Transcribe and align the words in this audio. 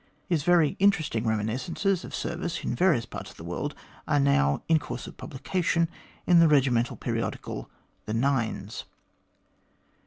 His 0.27 0.41
very 0.41 0.75
interesting 0.79 1.25
reminis 1.25 1.69
cences 1.69 2.03
of 2.03 2.15
service 2.15 2.63
in 2.63 2.73
various 2.73 3.05
parts 3.05 3.29
of 3.29 3.37
the 3.37 3.43
world 3.43 3.75
are 4.07 4.19
now 4.19 4.63
in 4.67 4.79
course 4.79 5.05
of 5.05 5.15
publication 5.15 5.87
in 6.25 6.39
the 6.39 6.47
regimental 6.47 6.95
periodical, 6.97 7.69
The 8.07 8.15
Nines. 8.15 8.85